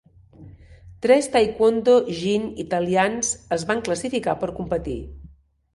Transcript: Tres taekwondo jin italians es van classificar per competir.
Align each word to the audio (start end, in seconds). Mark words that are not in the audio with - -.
Tres 1.05 1.27
taekwondo 1.35 1.95
jin 2.21 2.49
italians 2.67 3.33
es 3.61 3.69
van 3.73 3.87
classificar 3.91 4.39
per 4.45 4.53
competir. 4.63 4.99